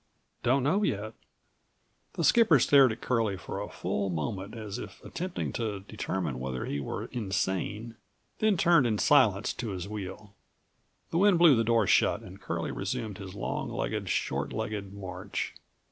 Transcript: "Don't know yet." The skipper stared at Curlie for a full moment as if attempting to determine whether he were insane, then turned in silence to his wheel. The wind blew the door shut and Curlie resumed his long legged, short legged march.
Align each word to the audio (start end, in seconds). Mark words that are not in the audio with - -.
"Don't 0.41 0.63
know 0.63 0.81
yet." 0.81 1.13
The 2.13 2.23
skipper 2.23 2.57
stared 2.57 2.91
at 2.91 3.01
Curlie 3.01 3.37
for 3.37 3.61
a 3.61 3.69
full 3.69 4.09
moment 4.09 4.55
as 4.57 4.79
if 4.79 4.99
attempting 5.05 5.53
to 5.53 5.81
determine 5.81 6.39
whether 6.39 6.65
he 6.65 6.79
were 6.79 7.05
insane, 7.11 7.95
then 8.39 8.57
turned 8.57 8.87
in 8.87 8.97
silence 8.97 9.53
to 9.53 9.69
his 9.69 9.87
wheel. 9.87 10.33
The 11.11 11.19
wind 11.19 11.37
blew 11.37 11.55
the 11.55 11.63
door 11.63 11.85
shut 11.85 12.21
and 12.21 12.41
Curlie 12.41 12.71
resumed 12.71 13.19
his 13.19 13.35
long 13.35 13.69
legged, 13.69 14.09
short 14.09 14.51
legged 14.51 14.91
march. 14.91 15.53